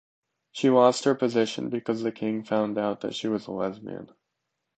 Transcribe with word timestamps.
She 0.51 0.71
lost 0.71 1.03
her 1.03 1.13
position 1.13 1.69
because 1.69 2.01
the 2.01 2.11
king 2.11 2.43
found 2.43 2.79
out 2.79 3.01
that 3.01 3.13
she 3.13 3.27
was 3.27 3.45
a 3.45 3.51
lesbian. 3.51 4.09